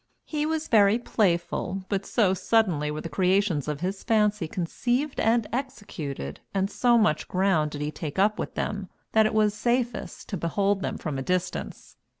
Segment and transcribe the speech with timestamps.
[0.25, 5.45] He was very playful, but so suddenly were the creations of his fancy conceived and
[5.53, 10.27] executed, and so much ground did he take up with them, that it was safest
[10.29, 11.97] to behold them from a distance.